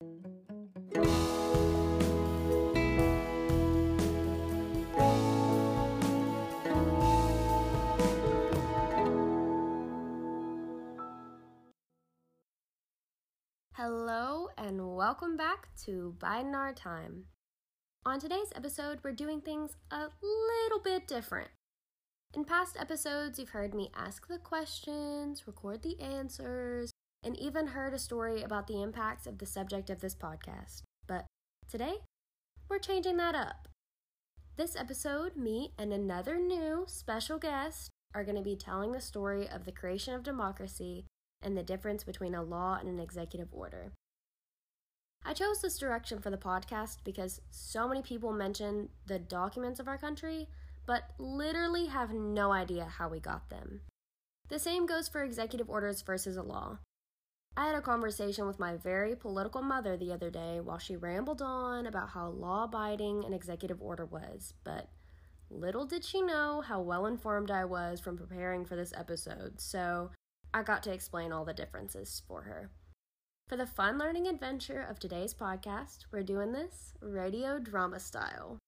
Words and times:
Hello, 0.00 0.14
and 14.56 14.96
welcome 14.96 15.36
back 15.36 15.68
to 15.84 16.14
Biding 16.20 16.54
Our 16.54 16.72
Time. 16.72 17.24
On 18.06 18.20
today's 18.20 18.52
episode, 18.54 19.00
we're 19.02 19.12
doing 19.12 19.40
things 19.40 19.76
a 19.90 20.06
little 20.22 20.80
bit 20.84 21.08
different. 21.08 21.48
In 22.34 22.44
past 22.44 22.76
episodes, 22.78 23.38
you've 23.38 23.48
heard 23.48 23.74
me 23.74 23.90
ask 23.96 24.28
the 24.28 24.38
questions, 24.38 25.48
record 25.48 25.82
the 25.82 26.00
answers, 26.00 26.92
and 27.22 27.36
even 27.36 27.68
heard 27.68 27.94
a 27.94 27.98
story 27.98 28.42
about 28.42 28.66
the 28.66 28.82
impacts 28.82 29.26
of 29.26 29.38
the 29.38 29.46
subject 29.46 29.90
of 29.90 30.00
this 30.00 30.14
podcast. 30.14 30.82
But 31.06 31.26
today, 31.68 31.98
we're 32.68 32.78
changing 32.78 33.16
that 33.16 33.34
up. 33.34 33.68
This 34.56 34.76
episode, 34.76 35.36
me 35.36 35.72
and 35.78 35.92
another 35.92 36.36
new 36.36 36.84
special 36.86 37.38
guest 37.38 37.90
are 38.14 38.24
going 38.24 38.36
to 38.36 38.42
be 38.42 38.56
telling 38.56 38.92
the 38.92 39.00
story 39.00 39.48
of 39.48 39.64
the 39.64 39.72
creation 39.72 40.14
of 40.14 40.22
democracy 40.22 41.04
and 41.42 41.56
the 41.56 41.62
difference 41.62 42.04
between 42.04 42.34
a 42.34 42.42
law 42.42 42.76
and 42.78 42.88
an 42.88 42.98
executive 42.98 43.48
order. 43.52 43.92
I 45.24 45.34
chose 45.34 45.60
this 45.60 45.78
direction 45.78 46.20
for 46.20 46.30
the 46.30 46.36
podcast 46.36 46.98
because 47.04 47.40
so 47.50 47.86
many 47.86 48.02
people 48.02 48.32
mention 48.32 48.88
the 49.06 49.18
documents 49.18 49.78
of 49.78 49.88
our 49.88 49.98
country, 49.98 50.48
but 50.86 51.02
literally 51.18 51.86
have 51.86 52.12
no 52.12 52.52
idea 52.52 52.84
how 52.84 53.08
we 53.08 53.20
got 53.20 53.50
them. 53.50 53.82
The 54.48 54.58
same 54.58 54.86
goes 54.86 55.08
for 55.08 55.22
executive 55.22 55.68
orders 55.68 56.00
versus 56.02 56.36
a 56.36 56.42
law. 56.42 56.78
I 57.58 57.66
had 57.66 57.74
a 57.74 57.80
conversation 57.80 58.46
with 58.46 58.60
my 58.60 58.76
very 58.76 59.16
political 59.16 59.62
mother 59.62 59.96
the 59.96 60.12
other 60.12 60.30
day 60.30 60.60
while 60.60 60.78
she 60.78 60.94
rambled 60.94 61.42
on 61.42 61.88
about 61.88 62.10
how 62.10 62.28
law 62.28 62.62
abiding 62.62 63.24
an 63.24 63.32
executive 63.32 63.82
order 63.82 64.06
was, 64.06 64.54
but 64.62 64.90
little 65.50 65.84
did 65.84 66.04
she 66.04 66.22
know 66.22 66.60
how 66.60 66.80
well 66.80 67.04
informed 67.04 67.50
I 67.50 67.64
was 67.64 67.98
from 67.98 68.16
preparing 68.16 68.64
for 68.64 68.76
this 68.76 68.92
episode, 68.96 69.60
so 69.60 70.12
I 70.54 70.62
got 70.62 70.84
to 70.84 70.92
explain 70.92 71.32
all 71.32 71.44
the 71.44 71.52
differences 71.52 72.22
for 72.28 72.42
her. 72.42 72.70
For 73.48 73.56
the 73.56 73.66
fun 73.66 73.98
learning 73.98 74.28
adventure 74.28 74.86
of 74.88 75.00
today's 75.00 75.34
podcast, 75.34 76.04
we're 76.12 76.22
doing 76.22 76.52
this 76.52 76.92
radio 77.00 77.58
drama 77.58 77.98
style. 77.98 78.60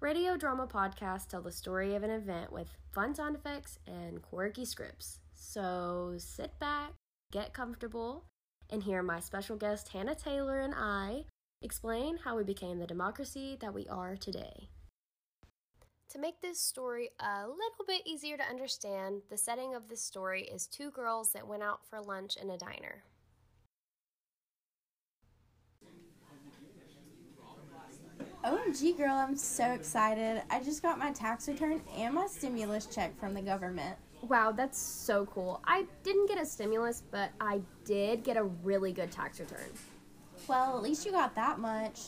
Radio 0.00 0.36
drama 0.36 0.66
podcasts 0.66 1.28
tell 1.28 1.42
the 1.42 1.52
story 1.52 1.94
of 1.94 2.02
an 2.02 2.10
event 2.10 2.50
with 2.52 2.78
fun 2.90 3.14
sound 3.14 3.36
effects 3.36 3.78
and 3.86 4.20
quirky 4.22 4.64
scripts. 4.64 5.20
So 5.34 6.14
sit 6.16 6.58
back, 6.58 6.94
get 7.30 7.52
comfortable, 7.52 8.24
and 8.70 8.82
hear 8.82 9.02
my 9.02 9.20
special 9.20 9.56
guest 9.56 9.88
Hannah 9.88 10.14
Taylor 10.14 10.60
and 10.60 10.74
I 10.76 11.24
explain 11.62 12.18
how 12.18 12.36
we 12.36 12.44
became 12.44 12.78
the 12.78 12.86
democracy 12.86 13.56
that 13.60 13.74
we 13.74 13.86
are 13.88 14.16
today. 14.16 14.68
To 16.10 16.18
make 16.18 16.40
this 16.40 16.58
story 16.58 17.10
a 17.20 17.42
little 17.42 17.84
bit 17.86 18.06
easier 18.06 18.38
to 18.38 18.42
understand, 18.42 19.22
the 19.28 19.36
setting 19.36 19.74
of 19.74 19.88
this 19.88 20.02
story 20.02 20.42
is 20.42 20.66
two 20.66 20.90
girls 20.90 21.32
that 21.32 21.46
went 21.46 21.62
out 21.62 21.80
for 21.88 22.00
lunch 22.00 22.36
in 22.40 22.48
a 22.48 22.56
diner. 22.56 23.04
OMG, 28.44 28.96
girl, 28.96 29.14
I'm 29.14 29.36
so 29.36 29.72
excited. 29.72 30.42
I 30.48 30.62
just 30.62 30.80
got 30.80 30.98
my 30.98 31.10
tax 31.12 31.48
return 31.48 31.82
and 31.94 32.14
my 32.14 32.26
stimulus 32.26 32.86
check 32.86 33.18
from 33.18 33.34
the 33.34 33.42
government. 33.42 33.96
Wow, 34.22 34.52
that's 34.52 34.78
so 34.78 35.26
cool. 35.26 35.60
I 35.64 35.86
didn't 36.02 36.26
get 36.28 36.40
a 36.40 36.44
stimulus, 36.44 37.02
but 37.10 37.30
I 37.40 37.60
did 37.84 38.24
get 38.24 38.36
a 38.36 38.42
really 38.42 38.92
good 38.92 39.10
tax 39.10 39.38
return. 39.40 39.70
Well, 40.48 40.76
at 40.76 40.82
least 40.82 41.06
you 41.06 41.12
got 41.12 41.34
that 41.36 41.58
much. 41.58 42.00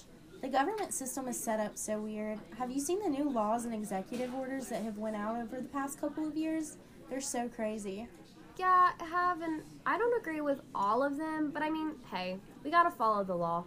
The 0.42 0.48
government 0.48 0.92
system 0.92 1.28
is 1.28 1.39
set 1.39 1.61
up 1.61 1.77
so 1.77 2.00
weird. 2.00 2.39
Have 2.58 2.70
you 2.70 2.80
seen 2.80 3.00
the 3.02 3.08
new 3.08 3.28
laws 3.28 3.64
and 3.64 3.75
executive 3.75 4.34
orders 4.34 4.69
that 4.69 4.83
have 4.83 4.98
went 4.98 5.14
out 5.14 5.36
over 5.36 5.61
the 5.61 5.68
past 5.68 6.01
couple 6.01 6.27
of 6.27 6.34
years? 6.36 6.79
They're 7.08 7.20
so 7.20 7.48
crazy. 7.48 8.08
Yeah, 8.57 8.90
I 8.98 9.05
have, 9.05 9.42
and 9.42 9.63
I 9.86 9.98
don't 9.98 10.18
agree 10.20 10.40
with 10.40 10.61
all 10.74 11.02
of 11.02 11.17
them, 11.17 11.51
but 11.52 11.63
I 11.63 11.70
mean, 11.70 11.92
hey, 12.11 12.39
we 12.64 12.70
gotta 12.70 12.90
follow 12.90 13.23
the 13.23 13.34
law. 13.34 13.64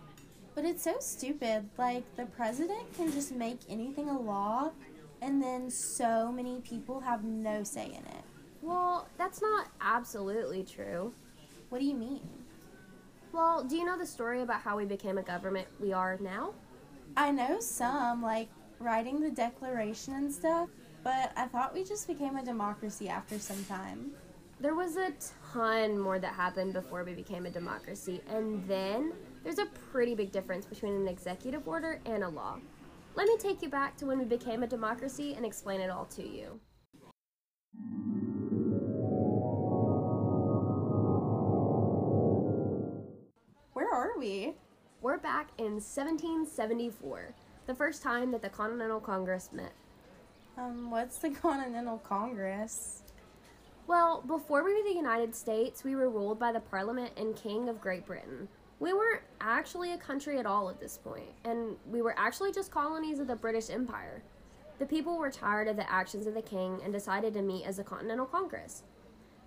But 0.55 0.65
it's 0.65 0.83
so 0.83 0.97
stupid. 0.99 1.69
Like, 1.77 2.03
the 2.15 2.25
president 2.25 2.93
can 2.95 3.11
just 3.11 3.31
make 3.31 3.59
anything 3.69 4.09
a 4.09 4.19
law, 4.19 4.71
and 5.21 5.41
then 5.41 5.69
so 5.69 6.31
many 6.31 6.59
people 6.61 6.99
have 6.99 7.23
no 7.23 7.63
say 7.63 7.85
in 7.85 8.05
it. 8.05 8.22
Well, 8.63 9.09
that's 9.17 9.41
not 9.41 9.67
absolutely 9.81 10.63
true. 10.63 11.13
What 11.67 11.79
do 11.79 11.85
you 11.85 11.95
mean? 11.95 12.21
Well, 13.33 13.61
do 13.61 13.75
you 13.75 13.83
know 13.83 13.97
the 13.97 14.05
story 14.05 14.41
about 14.41 14.61
how 14.61 14.77
we 14.77 14.85
became 14.85 15.17
a 15.17 15.21
government 15.21 15.67
we 15.81 15.91
are 15.91 16.17
now? 16.21 16.53
I 17.17 17.31
know 17.31 17.59
some, 17.59 18.23
like 18.23 18.47
writing 18.79 19.19
the 19.19 19.31
Declaration 19.31 20.13
and 20.13 20.33
stuff, 20.33 20.69
but 21.03 21.33
I 21.35 21.47
thought 21.47 21.73
we 21.73 21.83
just 21.83 22.07
became 22.07 22.37
a 22.37 22.45
democracy 22.45 23.09
after 23.09 23.37
some 23.37 23.65
time. 23.65 24.11
There 24.61 24.75
was 24.75 24.95
a 24.95 25.11
ton 25.51 25.99
more 25.99 26.19
that 26.19 26.33
happened 26.33 26.71
before 26.71 27.03
we 27.03 27.13
became 27.13 27.45
a 27.45 27.49
democracy, 27.49 28.21
and 28.29 28.65
then 28.65 29.11
there's 29.43 29.59
a 29.59 29.65
pretty 29.91 30.15
big 30.15 30.31
difference 30.31 30.65
between 30.65 30.93
an 30.93 31.07
executive 31.09 31.67
order 31.67 31.99
and 32.05 32.23
a 32.23 32.29
law. 32.29 32.59
Let 33.15 33.27
me 33.27 33.35
take 33.37 33.61
you 33.61 33.67
back 33.67 33.97
to 33.97 34.05
when 34.05 34.19
we 34.19 34.25
became 34.25 34.63
a 34.63 34.67
democracy 34.67 35.33
and 35.33 35.45
explain 35.45 35.81
it 35.81 35.89
all 35.89 36.05
to 36.05 36.25
you. 36.25 36.61
We? 44.23 44.53
We're 45.01 45.17
back 45.17 45.49
in 45.57 45.81
1774, 45.81 47.35
the 47.67 47.75
first 47.75 48.01
time 48.01 48.31
that 48.31 48.41
the 48.41 48.47
Continental 48.47 49.01
Congress 49.01 49.49
met. 49.51 49.73
Um, 50.57 50.89
what's 50.89 51.17
the 51.17 51.29
Continental 51.41 51.97
Congress? 51.97 53.03
Well, 53.85 54.23
before 54.25 54.63
we 54.63 54.75
were 54.75 54.87
the 54.87 54.95
United 54.95 55.35
States, 55.35 55.83
we 55.83 55.97
were 55.97 56.09
ruled 56.09 56.39
by 56.39 56.53
the 56.53 56.61
Parliament 56.61 57.11
and 57.17 57.35
King 57.35 57.67
of 57.67 57.81
Great 57.81 58.05
Britain. 58.05 58.47
We 58.79 58.93
weren't 58.93 59.23
actually 59.41 59.91
a 59.91 59.97
country 59.97 60.39
at 60.39 60.45
all 60.45 60.69
at 60.69 60.79
this 60.79 60.97
point, 60.97 61.33
and 61.43 61.75
we 61.91 62.01
were 62.01 62.15
actually 62.17 62.53
just 62.53 62.71
colonies 62.71 63.19
of 63.19 63.27
the 63.27 63.35
British 63.35 63.69
Empire. 63.69 64.23
The 64.79 64.85
people 64.85 65.17
were 65.17 65.31
tired 65.31 65.67
of 65.67 65.75
the 65.75 65.91
actions 65.91 66.27
of 66.27 66.33
the 66.33 66.41
king 66.41 66.79
and 66.81 66.93
decided 66.93 67.33
to 67.33 67.41
meet 67.41 67.65
as 67.65 67.77
a 67.77 67.83
Continental 67.83 68.25
Congress. 68.25 68.83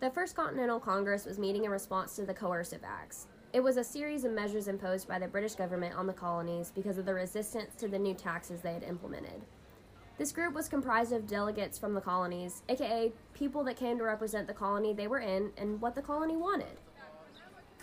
The 0.01 0.11
First 0.11 0.37
Continental 0.37 0.81
Congress 0.81 1.25
was 1.25 1.39
meeting 1.39 1.65
in 1.65 1.71
response 1.71 2.15
to 2.17 2.27
the 2.27 2.35
Coercive 2.35 2.85
Acts. 2.85 3.29
It 3.57 3.63
was 3.63 3.79
a 3.79 3.85
series 3.85 4.25
of 4.25 4.33
measures 4.33 4.69
imposed 4.69 5.09
by 5.09 5.19
the 5.19 5.29
British 5.29 5.55
government 5.55 5.95
on 5.95 6.07
the 6.07 6.13
colonies 6.13 6.71
because 6.75 6.99
of 6.99 7.07
the 7.07 7.15
resistance 7.15 7.75
to 7.77 7.89
the 7.89 7.99
new 7.99 8.13
taxes 8.13 8.61
they 8.61 8.75
had 8.75 8.83
implemented. 8.83 9.41
This 10.19 10.31
group 10.31 10.53
was 10.53 10.69
comprised 10.69 11.11
of 11.15 11.27
delegates 11.27 11.79
from 11.79 11.95
the 11.95 12.03
colonies, 12.03 12.63
aka 12.69 13.11
people 13.33 13.65
that 13.65 13.79
came 13.79 13.97
to 13.97 14.05
represent 14.05 14.47
the 14.47 14.53
colony 14.53 14.93
they 14.93 15.07
were 15.07 15.21
in 15.21 15.53
and 15.57 15.81
what 15.81 15.95
the 15.95 16.03
colony 16.03 16.37
wanted. 16.37 16.77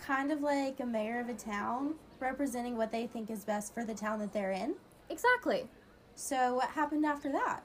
Kind 0.00 0.30
of 0.30 0.42
like 0.42 0.78
a 0.78 0.86
mayor 0.86 1.18
of 1.18 1.28
a 1.28 1.34
town, 1.34 1.94
representing 2.20 2.76
what 2.76 2.92
they 2.92 3.08
think 3.08 3.28
is 3.28 3.44
best 3.44 3.74
for 3.74 3.84
the 3.84 3.94
town 3.94 4.20
that 4.20 4.32
they're 4.32 4.52
in. 4.52 4.76
Exactly. 5.10 5.68
So, 6.14 6.54
what 6.54 6.68
happened 6.68 7.04
after 7.04 7.32
that? 7.32 7.64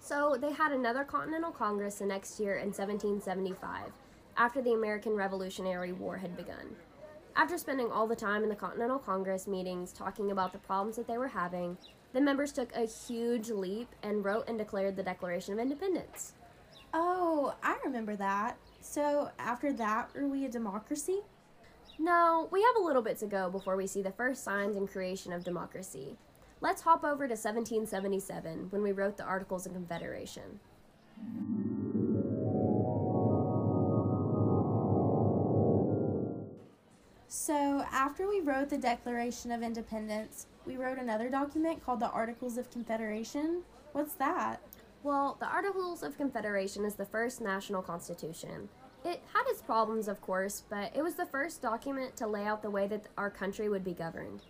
So, 0.00 0.36
they 0.40 0.50
had 0.50 0.72
another 0.72 1.04
Continental 1.04 1.52
Congress 1.52 2.00
the 2.00 2.06
next 2.06 2.40
year 2.40 2.56
in 2.56 2.72
1775, 2.72 3.92
after 4.36 4.60
the 4.60 4.72
American 4.72 5.12
Revolutionary 5.12 5.92
War 5.92 6.16
had 6.16 6.36
begun. 6.36 6.74
After 7.34 7.56
spending 7.56 7.90
all 7.90 8.06
the 8.06 8.14
time 8.14 8.42
in 8.42 8.50
the 8.50 8.54
Continental 8.54 8.98
Congress 8.98 9.46
meetings 9.46 9.92
talking 9.92 10.30
about 10.30 10.52
the 10.52 10.58
problems 10.58 10.96
that 10.96 11.06
they 11.06 11.16
were 11.16 11.28
having, 11.28 11.78
the 12.12 12.20
members 12.20 12.52
took 12.52 12.74
a 12.76 12.86
huge 12.86 13.48
leap 13.48 13.88
and 14.02 14.24
wrote 14.24 14.48
and 14.48 14.58
declared 14.58 14.96
the 14.96 15.02
Declaration 15.02 15.54
of 15.54 15.58
Independence. 15.58 16.34
Oh, 16.92 17.54
I 17.62 17.78
remember 17.84 18.16
that. 18.16 18.58
So, 18.80 19.30
after 19.38 19.72
that, 19.72 20.14
were 20.14 20.28
we 20.28 20.44
a 20.44 20.50
democracy? 20.50 21.20
No, 21.98 22.48
we 22.50 22.60
have 22.62 22.76
a 22.76 22.84
little 22.84 23.02
bit 23.02 23.18
to 23.18 23.26
go 23.26 23.48
before 23.48 23.76
we 23.76 23.86
see 23.86 24.02
the 24.02 24.12
first 24.12 24.44
signs 24.44 24.76
and 24.76 24.90
creation 24.90 25.32
of 25.32 25.42
democracy. 25.42 26.18
Let's 26.60 26.82
hop 26.82 27.02
over 27.02 27.26
to 27.26 27.32
1777 27.32 28.66
when 28.70 28.82
we 28.82 28.92
wrote 28.92 29.16
the 29.16 29.24
Articles 29.24 29.64
of 29.64 29.72
Confederation. 29.72 30.60
So, 37.34 37.82
after 37.90 38.28
we 38.28 38.40
wrote 38.40 38.68
the 38.68 38.76
Declaration 38.76 39.52
of 39.52 39.62
Independence, 39.62 40.48
we 40.66 40.76
wrote 40.76 40.98
another 40.98 41.30
document 41.30 41.82
called 41.82 42.00
the 42.00 42.10
Articles 42.10 42.58
of 42.58 42.70
Confederation. 42.70 43.62
What's 43.92 44.12
that? 44.16 44.60
Well, 45.02 45.38
the 45.40 45.46
Articles 45.46 46.02
of 46.02 46.18
Confederation 46.18 46.84
is 46.84 46.94
the 46.94 47.06
first 47.06 47.40
national 47.40 47.80
constitution. 47.80 48.68
It 49.02 49.22
had 49.32 49.44
its 49.46 49.62
problems, 49.62 50.08
of 50.08 50.20
course, 50.20 50.64
but 50.68 50.94
it 50.94 51.02
was 51.02 51.14
the 51.14 51.24
first 51.24 51.62
document 51.62 52.16
to 52.16 52.26
lay 52.26 52.44
out 52.44 52.60
the 52.60 52.68
way 52.68 52.86
that 52.88 53.06
our 53.16 53.30
country 53.30 53.70
would 53.70 53.82
be 53.82 53.94
governed. 53.94 54.42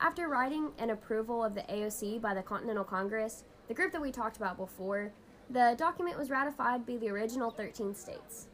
After 0.00 0.26
writing 0.26 0.70
and 0.78 0.90
approval 0.90 1.44
of 1.44 1.54
the 1.54 1.64
AOC 1.70 2.22
by 2.22 2.32
the 2.32 2.42
Continental 2.42 2.84
Congress, 2.84 3.44
the 3.68 3.74
group 3.74 3.92
that 3.92 4.00
we 4.00 4.10
talked 4.10 4.38
about 4.38 4.56
before, 4.56 5.12
the 5.50 5.74
document 5.76 6.18
was 6.18 6.30
ratified 6.30 6.86
by 6.86 6.96
the 6.96 7.10
original 7.10 7.50
13 7.50 7.94
states. 7.94 8.46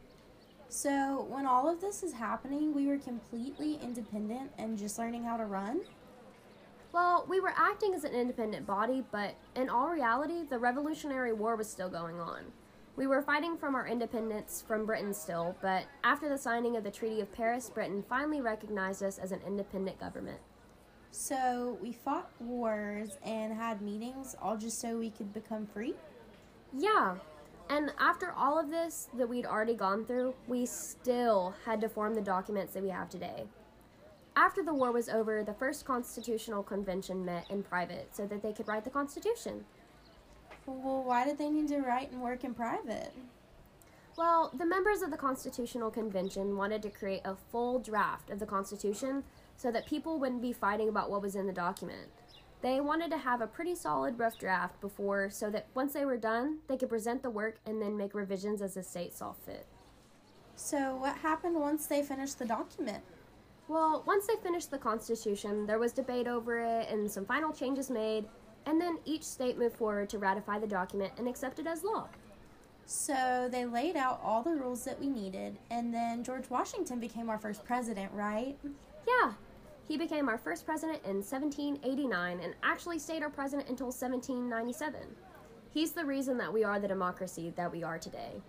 So, 0.69 1.25
when 1.29 1.45
all 1.45 1.69
of 1.69 1.79
this 1.79 2.03
is 2.03 2.13
happening, 2.13 2.73
we 2.73 2.87
were 2.87 2.97
completely 2.97 3.79
independent 3.81 4.51
and 4.57 4.77
just 4.77 4.99
learning 4.99 5.23
how 5.23 5.37
to 5.37 5.45
run? 5.45 5.81
Well, 6.91 7.25
we 7.29 7.39
were 7.39 7.53
acting 7.55 7.93
as 7.93 8.03
an 8.03 8.13
independent 8.13 8.65
body, 8.65 9.03
but 9.11 9.35
in 9.55 9.69
all 9.69 9.89
reality, 9.89 10.43
the 10.43 10.59
Revolutionary 10.59 11.31
War 11.31 11.55
was 11.55 11.69
still 11.69 11.89
going 11.89 12.19
on. 12.19 12.45
We 12.97 13.07
were 13.07 13.21
fighting 13.21 13.57
from 13.57 13.75
our 13.75 13.87
independence 13.87 14.63
from 14.67 14.85
Britain 14.85 15.13
still, 15.13 15.55
but 15.61 15.85
after 16.03 16.27
the 16.27 16.37
signing 16.37 16.75
of 16.75 16.83
the 16.83 16.91
Treaty 16.91 17.21
of 17.21 17.31
Paris, 17.31 17.69
Britain 17.69 18.03
finally 18.09 18.41
recognized 18.41 19.03
us 19.03 19.19
as 19.19 19.31
an 19.31 19.41
independent 19.45 19.99
government. 19.99 20.39
So, 21.11 21.77
we 21.81 21.93
fought 21.93 22.29
wars 22.39 23.17
and 23.23 23.53
had 23.53 23.81
meetings 23.81 24.35
all 24.41 24.57
just 24.57 24.79
so 24.81 24.97
we 24.97 25.11
could 25.11 25.33
become 25.33 25.65
free? 25.65 25.93
Yeah. 26.77 27.15
And 27.69 27.91
after 27.99 28.31
all 28.31 28.57
of 28.57 28.69
this 28.69 29.09
that 29.17 29.27
we'd 29.27 29.45
already 29.45 29.75
gone 29.75 30.05
through, 30.05 30.33
we 30.47 30.65
still 30.65 31.53
had 31.65 31.81
to 31.81 31.89
form 31.89 32.13
the 32.13 32.21
documents 32.21 32.73
that 32.73 32.83
we 32.83 32.89
have 32.89 33.09
today. 33.09 33.43
After 34.35 34.63
the 34.63 34.73
war 34.73 34.91
was 34.91 35.09
over, 35.09 35.43
the 35.43 35.53
first 35.53 35.83
Constitutional 35.83 36.63
Convention 36.63 37.25
met 37.25 37.49
in 37.49 37.63
private 37.63 38.15
so 38.15 38.25
that 38.27 38.41
they 38.41 38.53
could 38.53 38.67
write 38.67 38.83
the 38.83 38.89
Constitution. 38.89 39.65
Well, 40.65 41.03
why 41.03 41.25
did 41.25 41.37
they 41.37 41.49
need 41.49 41.67
to 41.69 41.79
write 41.79 42.11
and 42.11 42.21
work 42.21 42.43
in 42.43 42.53
private? 42.53 43.13
Well, 44.17 44.51
the 44.57 44.65
members 44.65 45.01
of 45.01 45.11
the 45.11 45.17
Constitutional 45.17 45.91
Convention 45.91 46.55
wanted 46.55 46.81
to 46.83 46.89
create 46.89 47.21
a 47.25 47.35
full 47.35 47.79
draft 47.79 48.29
of 48.29 48.39
the 48.39 48.45
Constitution 48.45 49.23
so 49.57 49.71
that 49.71 49.87
people 49.87 50.19
wouldn't 50.19 50.41
be 50.41 50.53
fighting 50.53 50.89
about 50.89 51.09
what 51.09 51.21
was 51.21 51.35
in 51.35 51.47
the 51.47 51.53
document. 51.53 52.09
They 52.61 52.81
wanted 52.81 53.11
to 53.11 53.17
have 53.17 53.41
a 53.41 53.47
pretty 53.47 53.75
solid 53.75 54.17
rough 54.17 54.37
draft 54.37 54.81
before 54.81 55.29
so 55.29 55.49
that 55.51 55.67
once 55.75 55.93
they 55.93 56.05
were 56.05 56.17
done, 56.17 56.59
they 56.67 56.77
could 56.77 56.89
present 56.89 57.21
the 57.21 57.29
work 57.29 57.57
and 57.65 57.81
then 57.81 57.97
make 57.97 58.15
revisions 58.15 58.61
as 58.61 58.73
the 58.73 58.83
state 58.83 59.13
saw 59.13 59.33
fit. 59.33 59.67
So, 60.55 60.95
what 60.95 61.17
happened 61.17 61.55
once 61.55 61.85
they 61.85 62.01
finished 62.01 62.39
the 62.39 62.45
document? 62.45 63.03
Well, 63.67 64.03
once 64.07 64.25
they 64.25 64.35
finished 64.41 64.71
the 64.71 64.79
Constitution, 64.79 65.67
there 65.67 65.77
was 65.77 65.93
debate 65.93 66.27
over 66.27 66.59
it 66.59 66.89
and 66.89 67.11
some 67.11 67.25
final 67.25 67.53
changes 67.53 67.91
made, 67.91 68.25
and 68.65 68.81
then 68.81 68.97
each 69.05 69.23
state 69.23 69.59
moved 69.59 69.75
forward 69.75 70.09
to 70.09 70.17
ratify 70.17 70.57
the 70.57 70.67
document 70.67 71.13
and 71.17 71.27
accept 71.27 71.59
it 71.59 71.67
as 71.67 71.83
law. 71.83 72.07
So 72.85 73.49
they 73.51 73.65
laid 73.65 73.97
out 73.97 74.19
all 74.23 74.41
the 74.41 74.55
rules 74.55 74.83
that 74.85 74.99
we 74.99 75.07
needed, 75.07 75.57
and 75.69 75.93
then 75.93 76.23
George 76.23 76.49
Washington 76.49 76.99
became 76.99 77.29
our 77.29 77.37
first 77.37 77.65
president, 77.65 78.11
right? 78.13 78.57
Yeah, 79.05 79.33
he 79.87 79.97
became 79.97 80.27
our 80.27 80.37
first 80.37 80.65
president 80.65 80.99
in 81.05 81.17
1789 81.17 82.39
and 82.41 82.53
actually 82.61 82.99
stayed 82.99 83.23
our 83.23 83.29
president 83.29 83.69
until 83.69 83.87
1797. 83.87 84.99
He's 85.73 85.91
the 85.91 86.05
reason 86.05 86.37
that 86.37 86.51
we 86.51 86.63
are 86.63 86.79
the 86.79 86.87
democracy 86.87 87.53
that 87.55 87.71
we 87.71 87.83
are 87.83 87.97
today. 87.97 88.41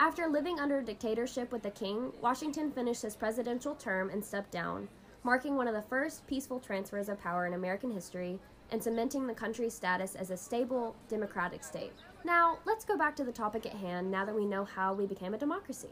After 0.00 0.26
living 0.26 0.58
under 0.58 0.78
a 0.78 0.84
dictatorship 0.84 1.52
with 1.52 1.62
the 1.62 1.70
king, 1.70 2.12
Washington 2.20 2.72
finished 2.72 3.02
his 3.02 3.14
presidential 3.14 3.76
term 3.76 4.10
and 4.10 4.24
stepped 4.24 4.50
down, 4.50 4.88
marking 5.22 5.56
one 5.56 5.68
of 5.68 5.74
the 5.74 5.82
first 5.82 6.26
peaceful 6.26 6.58
transfers 6.58 7.08
of 7.08 7.20
power 7.20 7.46
in 7.46 7.54
American 7.54 7.92
history 7.92 8.40
and 8.72 8.82
cementing 8.82 9.26
the 9.26 9.34
country's 9.34 9.74
status 9.74 10.16
as 10.16 10.30
a 10.30 10.36
stable, 10.36 10.96
democratic 11.08 11.62
state. 11.62 11.92
Now, 12.24 12.58
let's 12.64 12.84
go 12.84 12.96
back 12.96 13.14
to 13.16 13.24
the 13.24 13.32
topic 13.32 13.66
at 13.66 13.74
hand 13.74 14.10
now 14.10 14.24
that 14.24 14.34
we 14.34 14.44
know 14.44 14.64
how 14.64 14.94
we 14.94 15.06
became 15.06 15.34
a 15.34 15.38
democracy. 15.38 15.90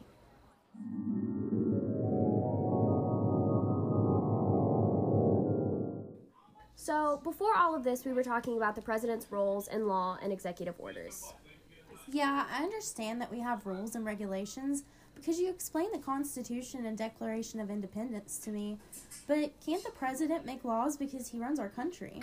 So, 6.83 7.21
before 7.23 7.55
all 7.55 7.77
of 7.77 7.85
this, 7.85 8.05
we 8.05 8.13
were 8.13 8.25
talking 8.25 8.57
about 8.57 8.75
the 8.75 8.83
president's 8.83 9.31
roles 9.31 9.69
in 9.69 9.87
law 9.87 10.19
and 10.21 10.33
executive 10.33 10.75
orders. 10.79 11.33
Yeah, 12.11 12.45
I 12.53 12.65
understand 12.65 13.21
that 13.21 13.31
we 13.31 13.39
have 13.39 13.65
rules 13.65 13.95
and 13.95 14.05
regulations 14.05 14.83
because 15.15 15.39
you 15.39 15.49
explained 15.49 15.95
the 15.95 16.01
Constitution 16.01 16.87
and 16.87 16.99
Declaration 16.99 17.61
of 17.61 17.71
Independence 17.71 18.37
to 18.39 18.51
me. 18.51 18.79
But 19.29 19.53
can't 19.65 19.85
the 19.85 19.93
president 19.93 20.45
make 20.45 20.65
laws 20.65 20.97
because 20.97 21.29
he 21.29 21.39
runs 21.39 21.61
our 21.61 21.69
country? 21.69 22.21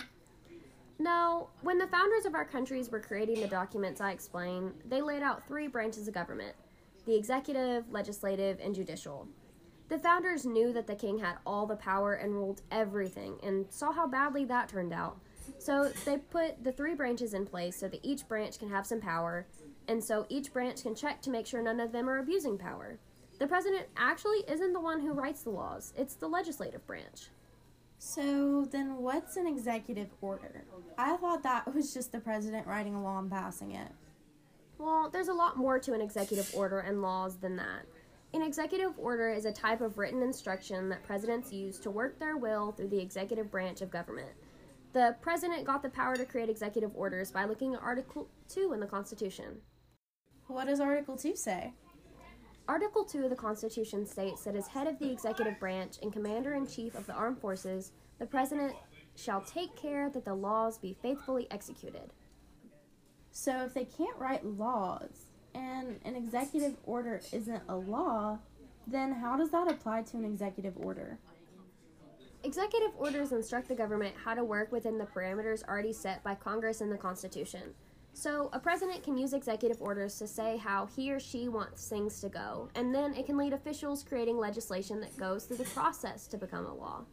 No, 0.98 1.48
when 1.62 1.78
the 1.78 1.86
founders 1.86 2.26
of 2.26 2.34
our 2.34 2.44
countries 2.44 2.90
were 2.90 3.00
creating 3.00 3.40
the 3.40 3.48
documents 3.48 4.02
I 4.02 4.10
explained, 4.10 4.74
they 4.86 5.00
laid 5.00 5.22
out 5.22 5.48
three 5.48 5.68
branches 5.68 6.06
of 6.06 6.12
government 6.12 6.54
the 7.06 7.16
executive, 7.16 7.90
legislative, 7.90 8.60
and 8.62 8.74
judicial. 8.74 9.26
The 9.90 9.98
founders 9.98 10.46
knew 10.46 10.72
that 10.72 10.86
the 10.86 10.94
king 10.94 11.18
had 11.18 11.38
all 11.44 11.66
the 11.66 11.74
power 11.74 12.14
and 12.14 12.32
ruled 12.32 12.62
everything 12.70 13.38
and 13.42 13.66
saw 13.70 13.90
how 13.90 14.06
badly 14.06 14.44
that 14.44 14.68
turned 14.68 14.92
out. 14.92 15.18
So 15.58 15.90
they 16.04 16.18
put 16.18 16.62
the 16.62 16.70
three 16.70 16.94
branches 16.94 17.34
in 17.34 17.44
place 17.44 17.76
so 17.76 17.88
that 17.88 17.98
each 18.04 18.28
branch 18.28 18.60
can 18.60 18.70
have 18.70 18.86
some 18.86 19.00
power, 19.00 19.48
and 19.88 20.02
so 20.02 20.26
each 20.28 20.52
branch 20.52 20.84
can 20.84 20.94
check 20.94 21.20
to 21.22 21.30
make 21.30 21.44
sure 21.44 21.60
none 21.60 21.80
of 21.80 21.90
them 21.90 22.08
are 22.08 22.18
abusing 22.18 22.56
power. 22.56 23.00
The 23.40 23.48
president 23.48 23.88
actually 23.96 24.44
isn't 24.46 24.72
the 24.72 24.80
one 24.80 25.00
who 25.00 25.12
writes 25.12 25.42
the 25.42 25.50
laws, 25.50 25.92
it's 25.96 26.14
the 26.14 26.28
legislative 26.28 26.86
branch. 26.86 27.30
So 27.98 28.68
then 28.70 28.98
what's 28.98 29.36
an 29.36 29.48
executive 29.48 30.10
order? 30.20 30.64
I 30.98 31.16
thought 31.16 31.42
that 31.42 31.74
was 31.74 31.92
just 31.92 32.12
the 32.12 32.20
president 32.20 32.66
writing 32.68 32.94
a 32.94 33.02
law 33.02 33.18
and 33.18 33.30
passing 33.30 33.72
it. 33.72 33.90
Well, 34.78 35.10
there's 35.10 35.28
a 35.28 35.34
lot 35.34 35.56
more 35.56 35.80
to 35.80 35.94
an 35.94 36.00
executive 36.00 36.54
order 36.54 36.78
and 36.78 37.02
laws 37.02 37.38
than 37.38 37.56
that. 37.56 37.86
An 38.32 38.42
executive 38.42 38.92
order 38.96 39.32
is 39.32 39.44
a 39.44 39.52
type 39.52 39.80
of 39.80 39.98
written 39.98 40.22
instruction 40.22 40.88
that 40.88 41.02
presidents 41.02 41.52
use 41.52 41.80
to 41.80 41.90
work 41.90 42.18
their 42.18 42.36
will 42.36 42.70
through 42.70 42.88
the 42.88 43.00
executive 43.00 43.50
branch 43.50 43.80
of 43.80 43.90
government. 43.90 44.30
The 44.92 45.16
president 45.20 45.64
got 45.64 45.82
the 45.82 45.88
power 45.88 46.14
to 46.14 46.24
create 46.24 46.48
executive 46.48 46.92
orders 46.94 47.32
by 47.32 47.44
looking 47.44 47.74
at 47.74 47.82
Article 47.82 48.28
2 48.48 48.72
in 48.72 48.78
the 48.78 48.86
Constitution. 48.86 49.60
What 50.46 50.68
does 50.68 50.78
Article 50.78 51.16
2 51.16 51.34
say? 51.34 51.72
Article 52.68 53.04
2 53.04 53.24
of 53.24 53.30
the 53.30 53.36
Constitution 53.36 54.06
states 54.06 54.44
that 54.44 54.54
as 54.54 54.68
head 54.68 54.86
of 54.86 55.00
the 55.00 55.10
executive 55.10 55.58
branch 55.58 55.96
and 56.00 56.12
commander 56.12 56.54
in 56.54 56.68
chief 56.68 56.94
of 56.94 57.06
the 57.06 57.14
armed 57.14 57.40
forces, 57.40 57.90
the 58.20 58.26
president 58.26 58.74
shall 59.16 59.40
take 59.40 59.74
care 59.74 60.08
that 60.08 60.24
the 60.24 60.34
laws 60.34 60.78
be 60.78 60.96
faithfully 61.02 61.48
executed. 61.50 62.12
So 63.32 63.64
if 63.64 63.74
they 63.74 63.86
can't 63.86 64.18
write 64.18 64.46
laws 64.46 65.29
and 65.54 65.98
an 66.04 66.16
executive 66.16 66.76
order 66.84 67.20
isn't 67.32 67.62
a 67.68 67.76
law, 67.76 68.38
then 68.86 69.12
how 69.12 69.36
does 69.36 69.50
that 69.50 69.70
apply 69.70 70.02
to 70.02 70.16
an 70.16 70.24
executive 70.24 70.74
order? 70.76 71.18
Executive 72.42 72.90
orders 72.96 73.32
instruct 73.32 73.68
the 73.68 73.74
government 73.74 74.14
how 74.24 74.34
to 74.34 74.42
work 74.42 74.72
within 74.72 74.96
the 74.96 75.04
parameters 75.04 75.62
already 75.68 75.92
set 75.92 76.24
by 76.24 76.34
Congress 76.34 76.80
and 76.80 76.90
the 76.90 76.96
Constitution. 76.96 77.74
So, 78.12 78.50
a 78.52 78.58
president 78.58 79.02
can 79.02 79.16
use 79.16 79.34
executive 79.34 79.80
orders 79.80 80.18
to 80.18 80.26
say 80.26 80.56
how 80.56 80.86
he 80.86 81.12
or 81.12 81.20
she 81.20 81.48
wants 81.48 81.86
things 81.88 82.20
to 82.20 82.28
go, 82.28 82.68
and 82.74 82.94
then 82.94 83.14
it 83.14 83.26
can 83.26 83.36
lead 83.36 83.52
officials 83.52 84.02
creating 84.02 84.36
legislation 84.36 85.00
that 85.00 85.16
goes 85.16 85.44
through 85.44 85.58
the 85.58 85.64
process 85.64 86.26
to 86.28 86.36
become 86.36 86.66
a 86.66 86.74
law. 86.74 87.04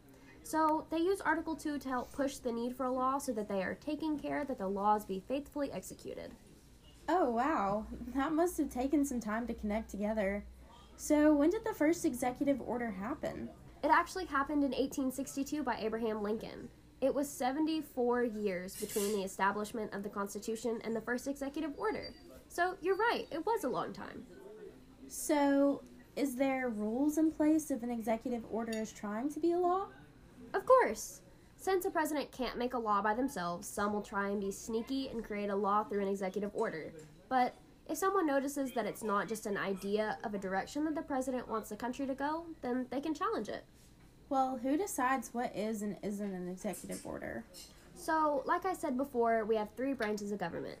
So, 0.42 0.86
they 0.90 0.98
use 0.98 1.20
Article 1.20 1.54
2 1.54 1.78
to 1.78 1.88
help 1.88 2.10
push 2.12 2.38
the 2.38 2.50
need 2.50 2.74
for 2.74 2.86
a 2.86 2.92
law 2.92 3.18
so 3.18 3.32
that 3.32 3.48
they 3.48 3.62
are 3.62 3.74
taking 3.74 4.18
care 4.18 4.44
that 4.44 4.58
the 4.58 4.66
laws 4.66 5.04
be 5.04 5.22
faithfully 5.28 5.70
executed. 5.70 6.32
Oh, 7.08 7.30
wow. 7.30 7.86
That 8.14 8.32
must 8.32 8.58
have 8.58 8.68
taken 8.68 9.04
some 9.04 9.20
time 9.20 9.46
to 9.46 9.54
connect 9.54 9.90
together. 9.90 10.44
So, 10.96 11.34
when 11.34 11.50
did 11.50 11.64
the 11.64 11.72
first 11.72 12.04
executive 12.04 12.60
order 12.60 12.90
happen? 12.90 13.48
It 13.82 13.90
actually 13.90 14.26
happened 14.26 14.62
in 14.64 14.72
1862 14.72 15.62
by 15.62 15.76
Abraham 15.78 16.22
Lincoln. 16.22 16.68
It 17.00 17.14
was 17.14 17.28
74 17.30 18.24
years 18.24 18.76
between 18.76 19.12
the 19.12 19.22
establishment 19.22 19.94
of 19.94 20.02
the 20.02 20.08
Constitution 20.08 20.80
and 20.84 20.94
the 20.94 21.00
first 21.00 21.28
executive 21.28 21.70
order. 21.78 22.12
So 22.48 22.74
you're 22.82 22.96
right, 22.96 23.26
it 23.30 23.46
was 23.46 23.64
a 23.64 23.68
long 23.68 23.92
time. 23.92 24.24
So, 25.06 25.82
is 26.16 26.34
there 26.34 26.68
rules 26.68 27.16
in 27.16 27.30
place 27.30 27.70
if 27.70 27.82
an 27.82 27.90
executive 27.90 28.42
order 28.50 28.72
is 28.72 28.92
trying 28.92 29.30
to 29.32 29.40
be 29.40 29.52
a 29.52 29.58
law? 29.58 29.86
Of 30.52 30.66
course. 30.66 31.20
Since 31.60 31.84
a 31.84 31.90
president 31.90 32.30
can't 32.30 32.56
make 32.56 32.74
a 32.74 32.78
law 32.78 33.02
by 33.02 33.14
themselves, 33.14 33.66
some 33.66 33.92
will 33.92 34.00
try 34.00 34.28
and 34.28 34.40
be 34.40 34.52
sneaky 34.52 35.08
and 35.08 35.24
create 35.24 35.50
a 35.50 35.56
law 35.56 35.82
through 35.82 36.02
an 36.02 36.08
executive 36.08 36.52
order. 36.54 36.92
But 37.28 37.54
if 37.88 37.98
someone 37.98 38.28
notices 38.28 38.70
that 38.72 38.86
it's 38.86 39.02
not 39.02 39.28
just 39.28 39.44
an 39.44 39.56
idea 39.56 40.18
of 40.22 40.34
a 40.34 40.38
direction 40.38 40.84
that 40.84 40.94
the 40.94 41.02
president 41.02 41.48
wants 41.48 41.70
the 41.70 41.76
country 41.76 42.06
to 42.06 42.14
go, 42.14 42.46
then 42.62 42.86
they 42.90 43.00
can 43.00 43.12
challenge 43.12 43.48
it. 43.48 43.64
Well, 44.28 44.60
who 44.62 44.76
decides 44.76 45.34
what 45.34 45.54
is 45.56 45.82
and 45.82 45.96
isn't 46.02 46.32
an 46.32 46.48
executive 46.48 47.04
order? 47.04 47.44
So, 47.96 48.44
like 48.46 48.64
I 48.64 48.74
said 48.74 48.96
before, 48.96 49.44
we 49.44 49.56
have 49.56 49.68
three 49.76 49.94
branches 49.94 50.30
of 50.30 50.38
government 50.38 50.78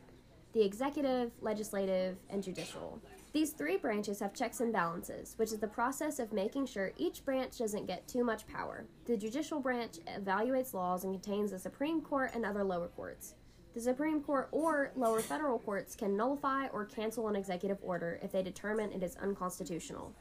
the 0.54 0.64
executive, 0.64 1.30
legislative, 1.42 2.16
and 2.30 2.42
judicial. 2.42 3.00
These 3.32 3.52
three 3.52 3.76
branches 3.76 4.20
have 4.20 4.32
checks 4.32 4.60
and 4.60 4.72
balances, 4.72 5.34
which 5.36 5.52
is 5.52 5.58
the 5.58 5.68
process 5.68 6.18
of 6.18 6.32
making 6.32 6.66
sure 6.66 6.92
each 6.96 7.24
branch 7.24 7.58
doesn't 7.58 7.86
get 7.86 8.08
too 8.08 8.24
much 8.24 8.46
power. 8.46 8.86
The 9.04 9.18
judicial 9.18 9.60
branch 9.60 9.98
evaluates 10.06 10.72
laws 10.72 11.04
and 11.04 11.12
contains 11.12 11.50
the 11.50 11.58
Supreme 11.58 12.00
Court 12.00 12.30
and 12.34 12.46
other 12.46 12.64
lower 12.64 12.88
courts. 12.88 13.34
The 13.74 13.82
Supreme 13.82 14.22
Court 14.22 14.48
or 14.50 14.92
lower 14.96 15.20
federal 15.20 15.58
courts 15.58 15.94
can 15.94 16.16
nullify 16.16 16.68
or 16.68 16.86
cancel 16.86 17.28
an 17.28 17.36
executive 17.36 17.78
order 17.82 18.18
if 18.22 18.32
they 18.32 18.42
determine 18.42 18.92
it 18.92 19.02
is 19.02 19.16
unconstitutional. 19.16 20.14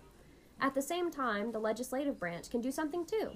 At 0.59 0.75
the 0.75 0.81
same 0.81 1.09
time, 1.09 1.51
the 1.51 1.59
legislative 1.59 2.19
branch 2.19 2.49
can 2.49 2.61
do 2.61 2.71
something 2.71 3.05
too. 3.05 3.31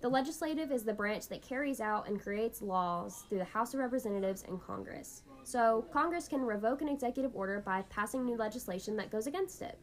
The 0.00 0.08
legislative 0.08 0.72
is 0.72 0.84
the 0.84 0.92
branch 0.92 1.28
that 1.28 1.42
carries 1.42 1.80
out 1.80 2.08
and 2.08 2.20
creates 2.20 2.62
laws 2.62 3.24
through 3.28 3.38
the 3.38 3.44
House 3.44 3.74
of 3.74 3.80
Representatives 3.80 4.44
and 4.48 4.60
Congress. 4.60 5.22
So, 5.44 5.86
Congress 5.92 6.26
can 6.26 6.40
revoke 6.40 6.82
an 6.82 6.88
executive 6.88 7.34
order 7.34 7.62
by 7.64 7.82
passing 7.90 8.24
new 8.24 8.36
legislation 8.36 8.96
that 8.96 9.10
goes 9.10 9.26
against 9.26 9.62
it. 9.62 9.78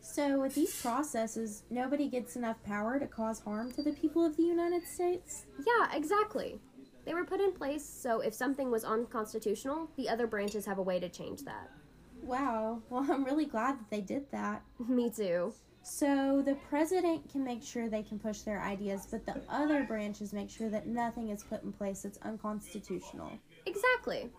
So, 0.00 0.40
with 0.40 0.54
these 0.54 0.80
processes, 0.80 1.64
nobody 1.68 2.08
gets 2.08 2.36
enough 2.36 2.62
power 2.62 2.98
to 2.98 3.06
cause 3.06 3.40
harm 3.40 3.72
to 3.72 3.82
the 3.82 3.92
people 3.92 4.24
of 4.24 4.36
the 4.36 4.44
United 4.44 4.86
States? 4.86 5.46
Yeah, 5.66 5.94
exactly. 5.94 6.60
They 7.04 7.14
were 7.14 7.24
put 7.24 7.40
in 7.40 7.52
place 7.52 7.84
so 7.84 8.20
if 8.20 8.34
something 8.34 8.70
was 8.70 8.84
unconstitutional, 8.84 9.90
the 9.96 10.08
other 10.08 10.26
branches 10.26 10.66
have 10.66 10.78
a 10.78 10.82
way 10.82 11.00
to 11.00 11.08
change 11.08 11.42
that. 11.44 11.70
Wow. 12.22 12.82
Well, 12.90 13.06
I'm 13.10 13.24
really 13.24 13.46
glad 13.46 13.78
that 13.78 13.90
they 13.90 14.00
did 14.00 14.30
that. 14.30 14.62
Me 14.88 15.10
too. 15.10 15.52
So, 15.82 16.42
the 16.44 16.56
president 16.68 17.30
can 17.30 17.42
make 17.44 17.62
sure 17.62 17.88
they 17.88 18.02
can 18.02 18.18
push 18.18 18.40
their 18.40 18.62
ideas, 18.62 19.06
but 19.10 19.24
the 19.24 19.40
other 19.48 19.84
branches 19.84 20.32
make 20.32 20.50
sure 20.50 20.68
that 20.68 20.86
nothing 20.86 21.30
is 21.30 21.42
put 21.42 21.62
in 21.62 21.72
place 21.72 22.02
that's 22.02 22.18
unconstitutional. 22.18 23.38
Exactly. 23.64 24.30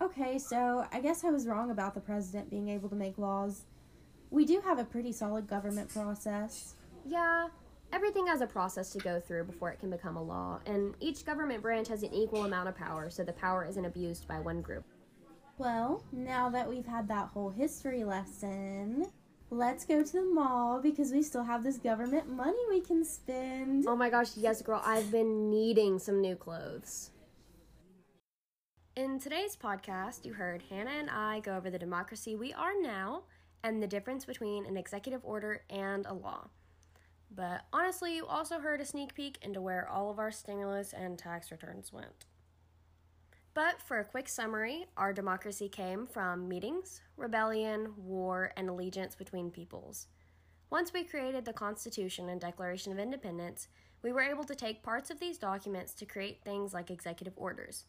Okay, 0.00 0.38
so 0.38 0.86
I 0.92 1.00
guess 1.00 1.24
I 1.24 1.30
was 1.30 1.46
wrong 1.46 1.70
about 1.70 1.94
the 1.94 2.00
president 2.00 2.50
being 2.50 2.68
able 2.68 2.88
to 2.90 2.94
make 2.94 3.16
laws. 3.16 3.64
We 4.30 4.44
do 4.44 4.60
have 4.60 4.78
a 4.78 4.84
pretty 4.84 5.12
solid 5.12 5.46
government 5.46 5.88
process. 5.88 6.74
Yeah, 7.06 7.48
everything 7.92 8.26
has 8.26 8.42
a 8.42 8.46
process 8.46 8.90
to 8.90 8.98
go 8.98 9.20
through 9.20 9.44
before 9.44 9.70
it 9.70 9.80
can 9.80 9.90
become 9.90 10.16
a 10.16 10.22
law, 10.22 10.60
and 10.66 10.94
each 11.00 11.24
government 11.24 11.62
branch 11.62 11.88
has 11.88 12.02
an 12.02 12.12
equal 12.12 12.44
amount 12.44 12.68
of 12.68 12.76
power, 12.76 13.08
so 13.08 13.24
the 13.24 13.32
power 13.32 13.64
isn't 13.64 13.84
abused 13.84 14.28
by 14.28 14.38
one 14.38 14.60
group. 14.60 14.84
Well, 15.56 16.04
now 16.12 16.50
that 16.50 16.68
we've 16.68 16.86
had 16.86 17.08
that 17.08 17.28
whole 17.28 17.48
history 17.48 18.04
lesson, 18.04 19.06
let's 19.50 19.86
go 19.86 20.02
to 20.02 20.12
the 20.12 20.22
mall 20.22 20.82
because 20.82 21.10
we 21.12 21.22
still 21.22 21.44
have 21.44 21.64
this 21.64 21.78
government 21.78 22.28
money 22.28 22.58
we 22.68 22.80
can 22.82 23.02
spend. 23.02 23.86
Oh 23.88 23.96
my 23.96 24.10
gosh, 24.10 24.36
yes, 24.36 24.60
girl, 24.60 24.82
I've 24.84 25.10
been 25.10 25.48
needing 25.48 25.98
some 25.98 26.20
new 26.20 26.36
clothes. 26.36 27.12
In 28.96 29.18
today's 29.18 29.54
podcast, 29.54 30.24
you 30.24 30.32
heard 30.32 30.62
Hannah 30.70 30.88
and 30.88 31.10
I 31.10 31.40
go 31.40 31.54
over 31.54 31.68
the 31.68 31.78
democracy 31.78 32.34
we 32.34 32.54
are 32.54 32.72
now 32.80 33.24
and 33.62 33.82
the 33.82 33.86
difference 33.86 34.24
between 34.24 34.64
an 34.64 34.78
executive 34.78 35.20
order 35.22 35.64
and 35.68 36.06
a 36.06 36.14
law. 36.14 36.48
But 37.30 37.66
honestly, 37.74 38.16
you 38.16 38.24
also 38.24 38.58
heard 38.58 38.80
a 38.80 38.86
sneak 38.86 39.14
peek 39.14 39.36
into 39.42 39.60
where 39.60 39.86
all 39.86 40.10
of 40.10 40.18
our 40.18 40.30
stimulus 40.30 40.94
and 40.94 41.18
tax 41.18 41.50
returns 41.50 41.92
went. 41.92 42.24
But 43.52 43.82
for 43.82 43.98
a 43.98 44.04
quick 44.04 44.30
summary, 44.30 44.86
our 44.96 45.12
democracy 45.12 45.68
came 45.68 46.06
from 46.06 46.48
meetings, 46.48 47.02
rebellion, 47.18 47.92
war, 47.98 48.50
and 48.56 48.70
allegiance 48.70 49.14
between 49.14 49.50
peoples. 49.50 50.06
Once 50.70 50.94
we 50.94 51.04
created 51.04 51.44
the 51.44 51.52
Constitution 51.52 52.30
and 52.30 52.40
Declaration 52.40 52.92
of 52.92 52.98
Independence, 52.98 53.68
we 54.00 54.10
were 54.10 54.22
able 54.22 54.44
to 54.44 54.54
take 54.54 54.82
parts 54.82 55.10
of 55.10 55.20
these 55.20 55.36
documents 55.36 55.92
to 55.92 56.06
create 56.06 56.40
things 56.46 56.72
like 56.72 56.90
executive 56.90 57.34
orders. 57.36 57.84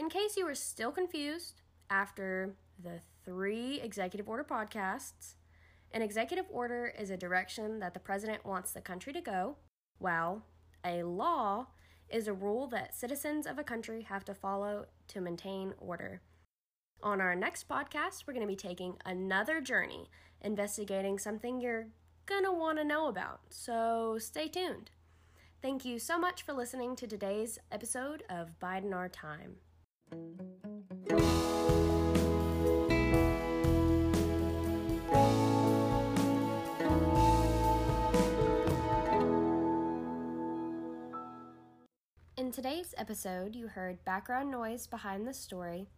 In 0.00 0.08
case 0.08 0.34
you 0.34 0.46
were 0.46 0.54
still 0.54 0.92
confused 0.92 1.60
after 1.90 2.56
the 2.82 3.00
three 3.22 3.82
executive 3.82 4.30
order 4.30 4.42
podcasts, 4.42 5.34
an 5.92 6.00
executive 6.00 6.46
order 6.48 6.90
is 6.98 7.10
a 7.10 7.18
direction 7.18 7.80
that 7.80 7.92
the 7.92 8.00
president 8.00 8.46
wants 8.46 8.72
the 8.72 8.80
country 8.80 9.12
to 9.12 9.20
go, 9.20 9.56
while 9.98 10.46
a 10.82 11.02
law 11.02 11.66
is 12.08 12.28
a 12.28 12.32
rule 12.32 12.66
that 12.68 12.96
citizens 12.96 13.46
of 13.46 13.58
a 13.58 13.62
country 13.62 14.00
have 14.00 14.24
to 14.24 14.32
follow 14.32 14.86
to 15.08 15.20
maintain 15.20 15.74
order. 15.76 16.22
On 17.02 17.20
our 17.20 17.36
next 17.36 17.68
podcast, 17.68 18.26
we're 18.26 18.32
going 18.32 18.46
to 18.46 18.50
be 18.50 18.56
taking 18.56 18.96
another 19.04 19.60
journey, 19.60 20.08
investigating 20.40 21.18
something 21.18 21.60
you're 21.60 21.88
going 22.24 22.44
to 22.44 22.52
want 22.52 22.78
to 22.78 22.84
know 22.84 23.08
about. 23.08 23.40
So 23.50 24.16
stay 24.18 24.48
tuned. 24.48 24.92
Thank 25.60 25.84
you 25.84 25.98
so 25.98 26.18
much 26.18 26.40
for 26.40 26.54
listening 26.54 26.96
to 26.96 27.06
today's 27.06 27.58
episode 27.70 28.22
of 28.30 28.58
Biden 28.58 28.94
Our 28.94 29.10
Time. 29.10 29.56
In 42.36 42.52
today's 42.52 42.94
episode, 42.96 43.54
you 43.54 43.68
heard 43.68 44.04
background 44.04 44.50
noise 44.50 44.86
behind 44.86 45.26
the 45.26 45.34
story, 45.34 45.88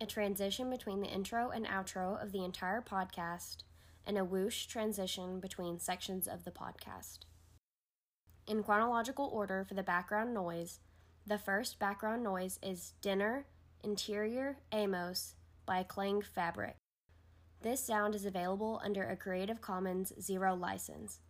a 0.00 0.06
transition 0.06 0.70
between 0.70 1.00
the 1.00 1.08
intro 1.08 1.50
and 1.50 1.66
outro 1.66 2.22
of 2.22 2.32
the 2.32 2.44
entire 2.44 2.80
podcast, 2.80 3.64
and 4.06 4.16
a 4.16 4.24
whoosh 4.24 4.66
transition 4.66 5.40
between 5.40 5.78
sections 5.78 6.26
of 6.26 6.44
the 6.44 6.50
podcast. 6.50 7.26
In 8.46 8.62
chronological 8.62 9.28
order 9.32 9.64
for 9.68 9.74
the 9.74 9.82
background 9.82 10.32
noise, 10.32 10.78
the 11.26 11.38
first 11.38 11.78
background 11.78 12.22
noise 12.22 12.58
is 12.62 12.94
Dinner, 13.00 13.46
Interior, 13.84 14.58
Amos 14.72 15.34
by 15.64 15.82
Clang 15.82 16.22
Fabric. 16.22 16.76
This 17.60 17.84
sound 17.84 18.14
is 18.14 18.24
available 18.24 18.80
under 18.84 19.04
a 19.04 19.16
Creative 19.16 19.60
Commons 19.60 20.12
Zero 20.20 20.54
license. 20.54 21.20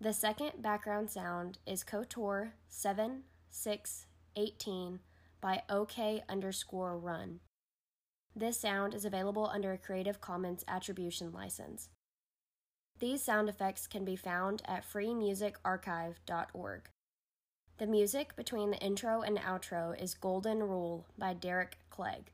The 0.00 0.12
second 0.12 0.62
background 0.62 1.10
sound 1.10 1.58
is 1.66 1.82
KOTOR 1.82 2.52
7618 2.68 5.00
by 5.40 5.62
OK 5.68 6.22
underscore 6.28 6.96
run. 6.96 7.40
This 8.36 8.60
sound 8.60 8.94
is 8.94 9.04
available 9.04 9.50
under 9.52 9.72
a 9.72 9.78
Creative 9.78 10.20
Commons 10.20 10.64
Attribution 10.68 11.32
license. 11.32 11.88
These 13.00 13.22
sound 13.22 13.48
effects 13.48 13.88
can 13.88 14.04
be 14.04 14.16
found 14.16 14.62
at 14.66 14.88
freemusicarchive.org. 14.88 16.88
The 17.78 17.86
music 17.88 18.36
between 18.36 18.70
the 18.70 18.78
intro 18.78 19.22
and 19.22 19.36
outro 19.36 20.00
is 20.00 20.14
Golden 20.14 20.62
Rule 20.62 21.06
by 21.18 21.34
Derek 21.34 21.78
Clegg. 21.90 22.30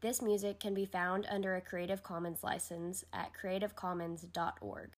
This 0.00 0.22
music 0.22 0.60
can 0.60 0.74
be 0.74 0.86
found 0.86 1.26
under 1.28 1.56
a 1.56 1.60
Creative 1.60 2.04
Commons 2.04 2.44
license 2.44 3.04
at 3.12 3.32
creativecommons.org. 3.34 4.92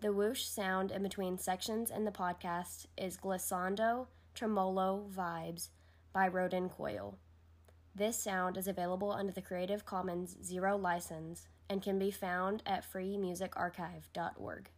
The 0.00 0.12
whoosh 0.12 0.44
sound 0.44 0.90
in 0.90 1.04
between 1.04 1.38
sections 1.38 1.92
in 1.92 2.04
the 2.04 2.10
podcast 2.10 2.86
is 2.98 3.16
Glissando 3.16 4.08
Tremolo 4.34 5.06
Vibes 5.14 5.68
by 6.12 6.26
Rodin 6.26 6.68
Coil. 6.68 7.16
This 7.94 8.20
sound 8.20 8.56
is 8.56 8.66
available 8.66 9.12
under 9.12 9.32
the 9.32 9.42
Creative 9.42 9.84
Commons 9.84 10.36
Zero 10.42 10.76
license 10.76 11.46
and 11.68 11.80
can 11.80 11.96
be 11.96 12.10
found 12.10 12.64
at 12.66 12.90
freemusicarchive.org. 12.90 14.70